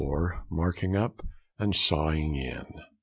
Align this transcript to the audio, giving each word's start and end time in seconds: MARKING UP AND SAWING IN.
MARKING 0.49 0.95
UP 0.95 1.21
AND 1.59 1.75
SAWING 1.75 2.33
IN. 2.33 2.65